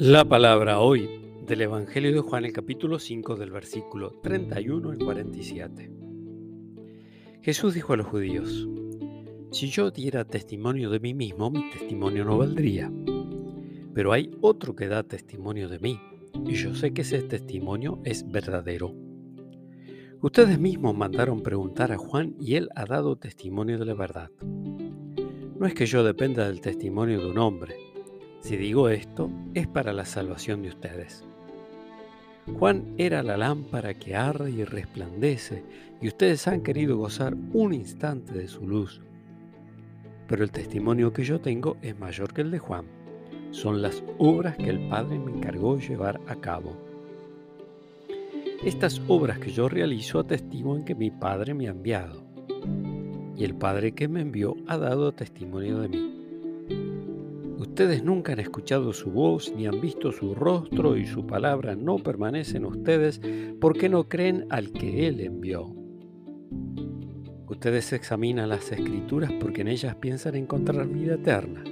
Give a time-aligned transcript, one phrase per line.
[0.00, 1.10] La palabra hoy
[1.46, 5.92] del Evangelio de Juan, el capítulo 5 del versículo 31 al 47.
[7.42, 8.66] Jesús dijo a los judíos,
[9.52, 12.90] si yo diera testimonio de mí mismo, mi testimonio no valdría.
[13.92, 16.00] Pero hay otro que da testimonio de mí,
[16.46, 18.94] y yo sé que ese testimonio es verdadero.
[20.22, 24.30] Ustedes mismos mandaron preguntar a Juan y él ha dado testimonio de la verdad.
[25.58, 27.89] No es que yo dependa del testimonio de un hombre.
[28.40, 31.24] Si digo esto, es para la salvación de ustedes.
[32.58, 35.62] Juan era la lámpara que arde y resplandece,
[36.00, 39.02] y ustedes han querido gozar un instante de su luz.
[40.26, 42.86] Pero el testimonio que yo tengo es mayor que el de Juan.
[43.50, 46.76] Son las obras que el Padre me encargó llevar a cabo.
[48.64, 52.22] Estas obras que yo realizo atestiguan que mi Padre me ha enviado.
[53.36, 56.19] Y el Padre que me envió ha dado testimonio de mí.
[57.60, 61.98] Ustedes nunca han escuchado su voz ni han visto su rostro y su palabra no
[61.98, 63.20] permanece en ustedes
[63.60, 65.70] porque no creen al que Él envió.
[67.48, 71.62] Ustedes examinan las escrituras porque en ellas piensan encontrar vida eterna.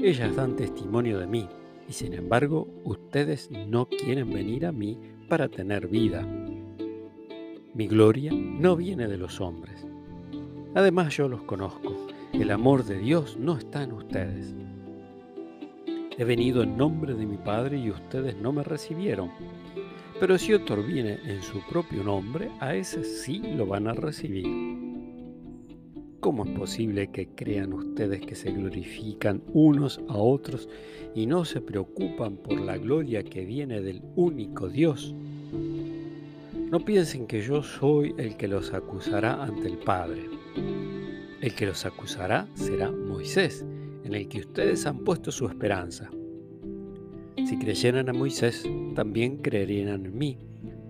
[0.00, 1.48] Ellas dan testimonio de mí
[1.88, 6.24] y sin embargo ustedes no quieren venir a mí para tener vida.
[7.74, 9.84] Mi gloria no viene de los hombres.
[10.76, 12.06] Además yo los conozco.
[12.32, 14.54] El amor de Dios no está en ustedes.
[16.18, 19.30] He venido en nombre de mi Padre y ustedes no me recibieron.
[20.20, 24.46] Pero si otro viene en su propio nombre, a ese sí lo van a recibir.
[26.20, 30.68] ¿Cómo es posible que crean ustedes que se glorifican unos a otros
[31.14, 35.14] y no se preocupan por la gloria que viene del único Dios?
[36.70, 40.28] No piensen que yo soy el que los acusará ante el Padre.
[41.40, 43.66] El que los acusará será Moisés,
[44.04, 46.10] en el que ustedes han puesto su esperanza.
[47.46, 48.64] Si creyeran a Moisés,
[48.94, 50.38] también creerían en mí,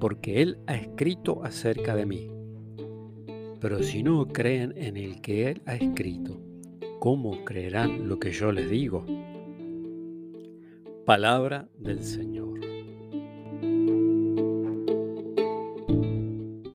[0.00, 2.30] porque él ha escrito acerca de mí.
[3.60, 6.40] Pero si no creen en el que él ha escrito,
[6.98, 9.06] ¿cómo creerán lo que yo les digo?
[11.04, 12.41] Palabra del Señor.